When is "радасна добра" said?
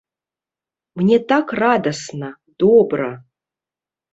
1.65-3.11